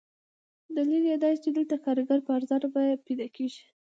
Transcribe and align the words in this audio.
دلیل 0.75 1.03
یې 1.11 1.17
دادی 1.23 1.37
چې 1.43 1.49
دلته 1.57 1.75
کارګر 1.85 2.19
په 2.25 2.31
ارزانه 2.37 2.67
بیه 2.73 2.95
پیدا 3.05 3.27
کېږي. 3.35 3.63